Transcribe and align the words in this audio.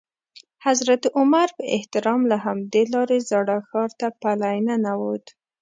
حضرت 0.65 1.03
عمر 1.17 1.47
په 1.57 1.63
احترام 1.75 2.21
له 2.31 2.37
همدې 2.45 2.83
لارې 2.93 3.17
زاړه 3.29 3.57
ښار 3.67 3.89
ته 3.99 4.07
پلی 4.21 4.57
ننوت. 4.67 5.25